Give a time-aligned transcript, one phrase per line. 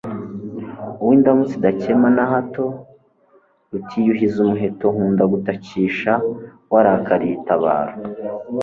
[1.01, 2.65] Uwo indamutsa idakema na hato,
[3.71, 6.11] rutiyuhiza umuheto nkunda gutakisha,
[6.71, 7.93] warakaliye itabaro,